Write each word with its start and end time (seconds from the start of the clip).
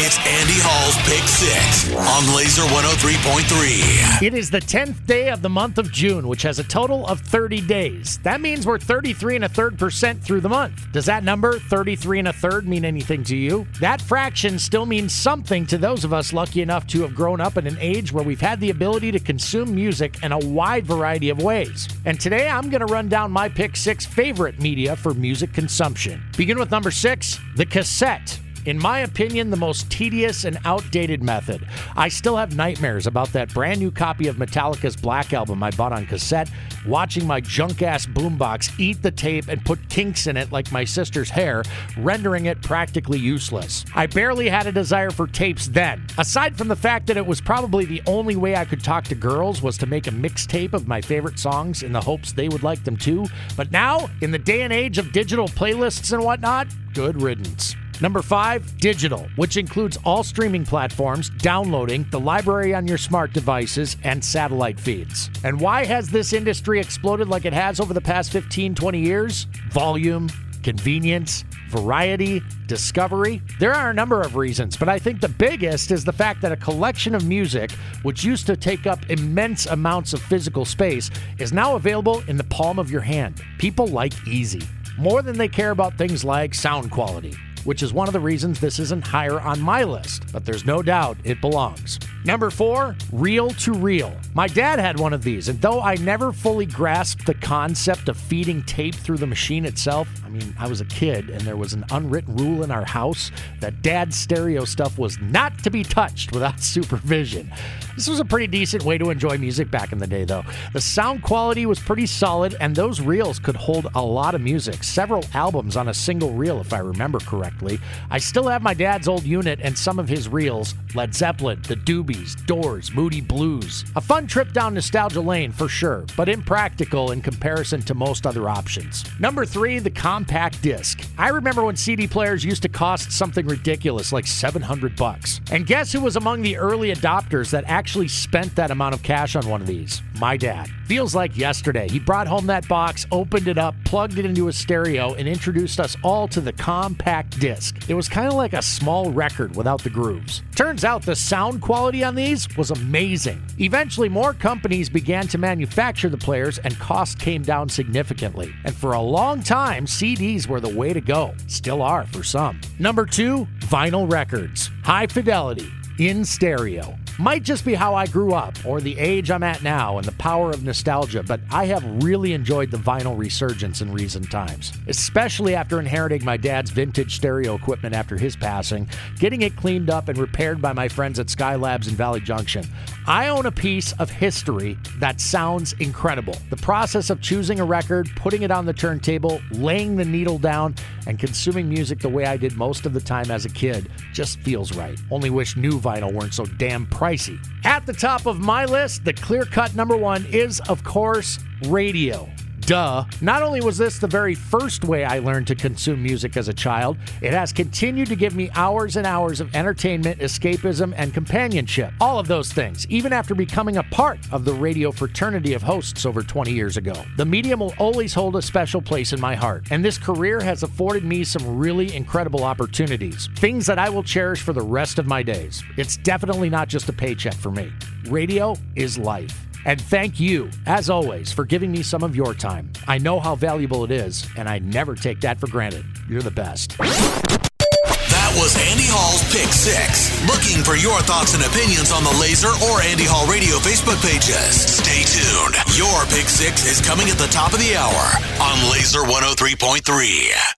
It's 0.00 0.16
Andy 0.18 0.54
Hall's 0.58 0.96
Pick 1.08 1.26
Six 1.26 1.92
on 1.92 2.22
Lazer 2.32 2.64
103.3. 2.68 4.22
It 4.24 4.32
is 4.32 4.48
the 4.48 4.60
10th 4.60 5.04
day 5.06 5.28
of 5.28 5.42
the 5.42 5.48
month 5.48 5.76
of 5.76 5.90
June, 5.90 6.28
which 6.28 6.42
has 6.42 6.60
a 6.60 6.62
total 6.62 7.04
of 7.08 7.18
30 7.18 7.62
days. 7.62 8.20
That 8.22 8.40
means 8.40 8.64
we're 8.64 8.78
33 8.78 9.34
and 9.34 9.44
a 9.46 9.48
third 9.48 9.76
percent 9.76 10.22
through 10.22 10.42
the 10.42 10.48
month. 10.48 10.86
Does 10.92 11.06
that 11.06 11.24
number, 11.24 11.58
33 11.58 12.20
and 12.20 12.28
a 12.28 12.32
third, 12.32 12.68
mean 12.68 12.84
anything 12.84 13.24
to 13.24 13.36
you? 13.36 13.66
That 13.80 14.00
fraction 14.00 14.60
still 14.60 14.86
means 14.86 15.12
something 15.12 15.66
to 15.66 15.76
those 15.76 16.04
of 16.04 16.12
us 16.12 16.32
lucky 16.32 16.62
enough 16.62 16.86
to 16.88 17.02
have 17.02 17.16
grown 17.16 17.40
up 17.40 17.56
in 17.56 17.66
an 17.66 17.76
age 17.80 18.12
where 18.12 18.22
we've 18.22 18.40
had 18.40 18.60
the 18.60 18.70
ability 18.70 19.10
to 19.10 19.18
consume 19.18 19.74
music 19.74 20.22
in 20.22 20.30
a 20.30 20.38
wide 20.38 20.86
variety 20.86 21.28
of 21.28 21.42
ways. 21.42 21.88
And 22.04 22.20
today 22.20 22.48
I'm 22.48 22.70
going 22.70 22.86
to 22.86 22.92
run 22.92 23.08
down 23.08 23.32
my 23.32 23.48
pick 23.48 23.74
six 23.74 24.06
favorite 24.06 24.60
media 24.60 24.94
for 24.94 25.12
music 25.12 25.52
consumption. 25.52 26.22
Begin 26.36 26.56
with 26.56 26.70
number 26.70 26.92
six, 26.92 27.40
the 27.56 27.66
cassette 27.66 28.37
in 28.66 28.78
my 28.78 29.00
opinion, 29.00 29.50
the 29.50 29.56
most 29.56 29.90
tedious 29.90 30.44
and 30.44 30.58
outdated 30.64 31.22
method. 31.22 31.66
I 31.96 32.08
still 32.08 32.36
have 32.36 32.56
nightmares 32.56 33.06
about 33.06 33.32
that 33.32 33.52
brand 33.52 33.80
new 33.80 33.90
copy 33.90 34.28
of 34.28 34.36
Metallica's 34.36 34.96
Black 34.96 35.32
Album 35.32 35.62
I 35.62 35.70
bought 35.70 35.92
on 35.92 36.06
cassette, 36.06 36.50
watching 36.86 37.26
my 37.26 37.40
junk 37.40 37.82
ass 37.82 38.06
boombox 38.06 38.78
eat 38.78 39.02
the 39.02 39.10
tape 39.10 39.48
and 39.48 39.64
put 39.64 39.88
kinks 39.88 40.26
in 40.26 40.36
it 40.36 40.52
like 40.52 40.70
my 40.72 40.84
sister's 40.84 41.30
hair, 41.30 41.62
rendering 41.96 42.46
it 42.46 42.60
practically 42.62 43.18
useless. 43.18 43.84
I 43.94 44.06
barely 44.06 44.48
had 44.48 44.66
a 44.66 44.72
desire 44.72 45.10
for 45.10 45.26
tapes 45.26 45.68
then. 45.68 46.06
Aside 46.18 46.56
from 46.56 46.68
the 46.68 46.76
fact 46.76 47.06
that 47.06 47.16
it 47.16 47.26
was 47.26 47.40
probably 47.40 47.84
the 47.84 48.02
only 48.06 48.36
way 48.36 48.56
I 48.56 48.64
could 48.64 48.82
talk 48.82 49.04
to 49.04 49.14
girls 49.14 49.62
was 49.62 49.78
to 49.78 49.86
make 49.86 50.06
a 50.06 50.10
mixtape 50.10 50.72
of 50.72 50.88
my 50.88 51.00
favorite 51.00 51.38
songs 51.38 51.82
in 51.82 51.92
the 51.92 52.00
hopes 52.00 52.32
they 52.32 52.48
would 52.48 52.62
like 52.62 52.84
them 52.84 52.96
too. 52.96 53.26
But 53.56 53.70
now, 53.70 54.08
in 54.20 54.30
the 54.30 54.38
day 54.38 54.62
and 54.62 54.72
age 54.72 54.98
of 54.98 55.12
digital 55.12 55.48
playlists 55.48 56.12
and 56.12 56.22
whatnot, 56.24 56.68
good 56.94 57.20
riddance. 57.20 57.76
Number 58.00 58.22
five, 58.22 58.78
digital, 58.78 59.28
which 59.34 59.56
includes 59.56 59.98
all 60.04 60.22
streaming 60.22 60.64
platforms, 60.64 61.30
downloading, 61.30 62.06
the 62.10 62.20
library 62.20 62.72
on 62.72 62.86
your 62.86 62.98
smart 62.98 63.32
devices, 63.32 63.96
and 64.04 64.24
satellite 64.24 64.78
feeds. 64.78 65.30
And 65.42 65.60
why 65.60 65.84
has 65.84 66.08
this 66.08 66.32
industry 66.32 66.78
exploded 66.78 67.28
like 67.28 67.44
it 67.44 67.52
has 67.52 67.80
over 67.80 67.92
the 67.92 68.00
past 68.00 68.30
15, 68.30 68.76
20 68.76 69.00
years? 69.00 69.48
Volume, 69.72 70.28
convenience, 70.62 71.44
variety, 71.70 72.40
discovery. 72.66 73.42
There 73.58 73.74
are 73.74 73.90
a 73.90 73.94
number 73.94 74.20
of 74.20 74.36
reasons, 74.36 74.76
but 74.76 74.88
I 74.88 75.00
think 75.00 75.20
the 75.20 75.28
biggest 75.28 75.90
is 75.90 76.04
the 76.04 76.12
fact 76.12 76.40
that 76.42 76.52
a 76.52 76.56
collection 76.56 77.16
of 77.16 77.26
music, 77.26 77.72
which 78.02 78.22
used 78.22 78.46
to 78.46 78.56
take 78.56 78.86
up 78.86 79.10
immense 79.10 79.66
amounts 79.66 80.12
of 80.12 80.22
physical 80.22 80.64
space, 80.64 81.10
is 81.38 81.52
now 81.52 81.74
available 81.74 82.22
in 82.28 82.36
the 82.36 82.44
palm 82.44 82.78
of 82.78 82.92
your 82.92 83.00
hand. 83.00 83.42
People 83.58 83.88
like 83.88 84.12
easy 84.28 84.62
more 84.96 85.22
than 85.22 85.36
they 85.36 85.48
care 85.48 85.70
about 85.70 85.96
things 85.96 86.24
like 86.24 86.54
sound 86.54 86.90
quality 86.90 87.36
which 87.64 87.82
is 87.82 87.92
one 87.92 88.08
of 88.08 88.12
the 88.12 88.20
reasons 88.20 88.60
this 88.60 88.78
isn't 88.78 89.06
higher 89.06 89.40
on 89.40 89.60
my 89.60 89.84
list, 89.84 90.24
but 90.32 90.44
there's 90.44 90.64
no 90.64 90.82
doubt 90.82 91.16
it 91.24 91.40
belongs. 91.40 91.98
Number 92.24 92.50
four, 92.50 92.96
reel 93.12 93.50
to 93.50 93.72
reel. 93.72 94.14
My 94.34 94.48
dad 94.48 94.78
had 94.78 94.98
one 94.98 95.12
of 95.12 95.22
these, 95.22 95.48
and 95.48 95.60
though 95.60 95.80
I 95.80 95.94
never 95.96 96.32
fully 96.32 96.66
grasped 96.66 97.26
the 97.26 97.34
concept 97.34 98.08
of 98.08 98.16
feeding 98.16 98.62
tape 98.64 98.94
through 98.94 99.18
the 99.18 99.26
machine 99.26 99.64
itself, 99.64 100.08
I 100.58 100.66
was 100.66 100.80
a 100.80 100.84
kid 100.84 101.30
and 101.30 101.40
there 101.42 101.56
was 101.56 101.72
an 101.72 101.84
unwritten 101.90 102.36
rule 102.36 102.62
in 102.62 102.70
our 102.70 102.84
house 102.84 103.30
that 103.60 103.82
dad's 103.82 104.18
stereo 104.18 104.64
stuff 104.64 104.98
was 104.98 105.18
not 105.20 105.62
to 105.64 105.70
be 105.70 105.82
touched 105.82 106.32
without 106.32 106.60
supervision. 106.74 107.50
This 107.98 108.06
was 108.06 108.20
a 108.20 108.24
pretty 108.24 108.46
decent 108.46 108.84
way 108.84 108.96
to 108.96 109.10
enjoy 109.10 109.38
music 109.38 109.72
back 109.72 109.90
in 109.90 109.98
the 109.98 110.06
day, 110.06 110.24
though. 110.24 110.44
The 110.72 110.80
sound 110.80 111.24
quality 111.24 111.66
was 111.66 111.80
pretty 111.80 112.06
solid, 112.06 112.56
and 112.60 112.76
those 112.76 113.00
reels 113.00 113.40
could 113.40 113.56
hold 113.56 113.88
a 113.96 114.00
lot 114.00 114.36
of 114.36 114.40
music, 114.40 114.84
several 114.84 115.24
albums 115.34 115.76
on 115.76 115.88
a 115.88 115.94
single 115.94 116.30
reel, 116.30 116.60
if 116.60 116.72
I 116.72 116.78
remember 116.78 117.18
correctly. 117.18 117.80
I 118.08 118.18
still 118.18 118.46
have 118.46 118.62
my 118.62 118.72
dad's 118.72 119.08
old 119.08 119.24
unit 119.24 119.58
and 119.64 119.76
some 119.76 119.98
of 119.98 120.08
his 120.08 120.28
reels 120.28 120.76
Led 120.94 121.12
Zeppelin, 121.12 121.60
The 121.62 121.74
Doobies, 121.74 122.46
Doors, 122.46 122.94
Moody 122.94 123.20
Blues. 123.20 123.84
A 123.96 124.00
fun 124.00 124.28
trip 124.28 124.52
down 124.52 124.74
nostalgia 124.74 125.20
lane 125.20 125.50
for 125.50 125.66
sure, 125.68 126.06
but 126.16 126.28
impractical 126.28 127.10
in 127.10 127.20
comparison 127.20 127.82
to 127.82 127.94
most 127.94 128.28
other 128.28 128.48
options. 128.48 129.04
Number 129.18 129.44
three, 129.44 129.80
the 129.80 129.90
compact 130.28 130.60
disc. 130.60 131.00
I 131.16 131.30
remember 131.30 131.64
when 131.64 131.76
CD 131.76 132.06
players 132.06 132.44
used 132.44 132.60
to 132.62 132.68
cost 132.68 133.10
something 133.12 133.46
ridiculous 133.46 134.12
like 134.12 134.26
700 134.26 134.94
bucks. 134.94 135.40
And 135.50 135.66
guess 135.66 135.90
who 135.90 136.02
was 136.02 136.16
among 136.16 136.42
the 136.42 136.58
early 136.58 136.92
adopters 136.92 137.50
that 137.50 137.64
actually 137.66 138.08
spent 138.08 138.54
that 138.56 138.70
amount 138.70 138.94
of 138.94 139.02
cash 139.02 139.36
on 139.36 139.48
one 139.48 139.62
of 139.62 139.66
these? 139.66 140.02
My 140.20 140.36
dad. 140.36 140.68
Feels 140.86 141.14
like 141.14 141.36
yesterday. 141.36 141.88
He 141.88 141.98
brought 141.98 142.26
home 142.26 142.46
that 142.46 142.66
box, 142.68 143.06
opened 143.12 143.46
it 143.46 143.58
up, 143.58 143.74
plugged 143.84 144.18
it 144.18 144.24
into 144.24 144.48
a 144.48 144.52
stereo, 144.52 145.14
and 145.14 145.28
introduced 145.28 145.80
us 145.80 145.96
all 146.02 146.26
to 146.28 146.40
the 146.40 146.52
compact 146.52 147.38
disc. 147.38 147.76
It 147.88 147.94
was 147.94 148.08
kind 148.08 148.26
of 148.26 148.34
like 148.34 148.52
a 148.52 148.62
small 148.62 149.10
record 149.10 149.54
without 149.54 149.82
the 149.82 149.90
grooves. 149.90 150.42
Turns 150.54 150.84
out 150.84 151.02
the 151.02 151.14
sound 151.14 151.60
quality 151.60 152.02
on 152.02 152.14
these 152.14 152.48
was 152.56 152.70
amazing. 152.70 153.42
Eventually, 153.58 154.08
more 154.08 154.32
companies 154.32 154.88
began 154.88 155.28
to 155.28 155.38
manufacture 155.38 156.08
the 156.08 156.16
players, 156.16 156.58
and 156.58 156.78
cost 156.78 157.18
came 157.18 157.42
down 157.42 157.68
significantly. 157.68 158.54
And 158.64 158.74
for 158.74 158.94
a 158.94 159.00
long 159.00 159.42
time, 159.42 159.86
CDs 160.08 160.46
were 160.46 160.58
the 160.58 160.74
way 160.74 160.94
to 160.94 161.02
go. 161.02 161.34
Still 161.48 161.82
are 161.82 162.06
for 162.06 162.22
some. 162.22 162.58
Number 162.78 163.04
two, 163.04 163.46
vinyl 163.60 164.10
records. 164.10 164.70
High 164.82 165.06
fidelity, 165.06 165.70
in 165.98 166.24
stereo. 166.24 166.96
Might 167.20 167.42
just 167.42 167.64
be 167.64 167.74
how 167.74 167.96
I 167.96 168.06
grew 168.06 168.32
up 168.32 168.54
or 168.64 168.80
the 168.80 168.96
age 168.96 169.32
I'm 169.32 169.42
at 169.42 169.64
now 169.64 169.98
and 169.98 170.06
the 170.06 170.12
power 170.12 170.50
of 170.50 170.62
nostalgia, 170.62 171.24
but 171.24 171.40
I 171.50 171.66
have 171.66 172.04
really 172.04 172.32
enjoyed 172.32 172.70
the 172.70 172.76
vinyl 172.76 173.18
resurgence 173.18 173.80
in 173.80 173.92
recent 173.92 174.30
times, 174.30 174.72
especially 174.86 175.56
after 175.56 175.80
inheriting 175.80 176.24
my 176.24 176.36
dad's 176.36 176.70
vintage 176.70 177.16
stereo 177.16 177.56
equipment 177.56 177.96
after 177.96 178.16
his 178.16 178.36
passing, 178.36 178.88
getting 179.18 179.42
it 179.42 179.56
cleaned 179.56 179.90
up 179.90 180.08
and 180.08 180.16
repaired 180.16 180.62
by 180.62 180.72
my 180.72 180.86
friends 180.86 181.18
at 181.18 181.26
Skylabs 181.26 181.88
in 181.88 181.96
Valley 181.96 182.20
Junction. 182.20 182.64
I 183.08 183.28
own 183.28 183.46
a 183.46 183.52
piece 183.52 183.94
of 183.94 184.10
history 184.10 184.78
that 184.98 185.20
sounds 185.20 185.72
incredible. 185.80 186.36
The 186.50 186.56
process 186.58 187.10
of 187.10 187.20
choosing 187.20 187.58
a 187.58 187.64
record, 187.64 188.08
putting 188.14 188.42
it 188.42 188.52
on 188.52 188.64
the 188.64 188.72
turntable, 188.72 189.40
laying 189.50 189.96
the 189.96 190.04
needle 190.04 190.38
down, 190.38 190.76
and 191.08 191.18
consuming 191.18 191.68
music 191.68 191.98
the 191.98 192.08
way 192.08 192.26
I 192.26 192.36
did 192.36 192.56
most 192.56 192.86
of 192.86 192.92
the 192.92 193.00
time 193.00 193.30
as 193.30 193.46
a 193.46 193.48
kid 193.48 193.90
just 194.12 194.38
feels 194.40 194.76
right. 194.76 194.96
Only 195.10 195.30
wish 195.30 195.56
new 195.56 195.80
vinyl 195.80 196.12
weren't 196.12 196.34
so 196.34 196.44
damn 196.44 196.86
pricey. 197.08 197.38
At 197.64 197.86
the 197.86 197.92
top 197.92 198.26
of 198.26 198.40
my 198.40 198.64
list, 198.64 199.04
the 199.04 199.12
clear 199.12 199.44
cut 199.44 199.74
number 199.74 199.96
one 199.96 200.26
is, 200.26 200.60
of 200.68 200.84
course, 200.84 201.38
radio. 201.66 202.28
Duh. 202.68 203.06
Not 203.22 203.42
only 203.42 203.62
was 203.62 203.78
this 203.78 203.98
the 203.98 204.06
very 204.06 204.34
first 204.34 204.84
way 204.84 205.02
I 205.02 205.20
learned 205.20 205.46
to 205.46 205.54
consume 205.54 206.02
music 206.02 206.36
as 206.36 206.48
a 206.48 206.52
child, 206.52 206.98
it 207.22 207.32
has 207.32 207.50
continued 207.50 208.08
to 208.08 208.14
give 208.14 208.34
me 208.36 208.50
hours 208.54 208.96
and 208.96 209.06
hours 209.06 209.40
of 209.40 209.54
entertainment, 209.54 210.20
escapism, 210.20 210.92
and 210.98 211.14
companionship. 211.14 211.94
All 211.98 212.18
of 212.18 212.28
those 212.28 212.52
things, 212.52 212.86
even 212.88 213.10
after 213.10 213.34
becoming 213.34 213.78
a 213.78 213.82
part 213.84 214.18
of 214.32 214.44
the 214.44 214.52
radio 214.52 214.92
fraternity 214.92 215.54
of 215.54 215.62
hosts 215.62 216.04
over 216.04 216.22
20 216.22 216.52
years 216.52 216.76
ago. 216.76 216.92
The 217.16 217.24
medium 217.24 217.60
will 217.60 217.72
always 217.78 218.12
hold 218.12 218.36
a 218.36 218.42
special 218.42 218.82
place 218.82 219.14
in 219.14 219.20
my 219.20 219.34
heart, 219.34 219.64
and 219.70 219.82
this 219.82 219.96
career 219.96 220.38
has 220.38 220.62
afforded 220.62 221.04
me 221.04 221.24
some 221.24 221.56
really 221.56 221.96
incredible 221.96 222.44
opportunities. 222.44 223.30
Things 223.36 223.64
that 223.64 223.78
I 223.78 223.88
will 223.88 224.02
cherish 224.02 224.42
for 224.42 224.52
the 224.52 224.60
rest 224.60 224.98
of 224.98 225.06
my 225.06 225.22
days. 225.22 225.62
It's 225.78 225.96
definitely 225.96 226.50
not 226.50 226.68
just 226.68 226.90
a 226.90 226.92
paycheck 226.92 227.32
for 227.32 227.50
me. 227.50 227.72
Radio 228.10 228.56
is 228.76 228.98
life. 228.98 229.47
And 229.64 229.80
thank 229.80 230.18
you, 230.20 230.50
as 230.66 230.88
always, 230.90 231.32
for 231.32 231.44
giving 231.44 231.70
me 231.70 231.82
some 231.82 232.02
of 232.02 232.16
your 232.16 232.34
time. 232.34 232.70
I 232.86 232.98
know 232.98 233.20
how 233.20 233.34
valuable 233.34 233.84
it 233.84 233.90
is, 233.90 234.26
and 234.36 234.48
I 234.48 234.58
never 234.60 234.94
take 234.94 235.20
that 235.20 235.38
for 235.38 235.48
granted. 235.48 235.84
You're 236.08 236.22
the 236.22 236.30
best. 236.30 236.76
That 236.78 238.32
was 238.36 238.56
Andy 238.70 238.88
Hall's 238.88 239.24
Pick 239.32 239.52
Six. 239.52 240.08
Looking 240.24 240.64
for 240.64 240.76
your 240.76 241.00
thoughts 241.04 241.34
and 241.34 241.44
opinions 241.44 241.92
on 241.92 242.04
the 242.04 242.14
Lazer 242.16 242.52
or 242.68 242.80
Andy 242.82 243.04
Hall 243.04 243.28
Radio 243.28 243.56
Facebook 243.60 244.00
pages. 244.00 244.80
Stay 244.80 245.04
tuned. 245.04 245.56
Your 245.76 246.04
Pick 246.08 246.28
Six 246.28 246.64
is 246.64 246.80
coming 246.80 247.08
at 247.08 247.18
the 247.18 247.28
top 247.28 247.52
of 247.52 247.60
the 247.60 247.76
hour 247.76 248.04
on 248.40 248.56
Lazer 248.72 249.04
103.3. 249.04 250.56